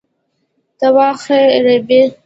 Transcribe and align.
ته 0.79 0.87
واخه 0.95 1.39
ریبې؟ 1.65 2.01